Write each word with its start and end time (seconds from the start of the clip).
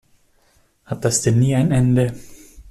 Hat 0.85 1.05
das 1.05 1.21
denn 1.21 1.37
nie 1.37 1.53
ein 1.53 1.69
Ende? 1.71 2.15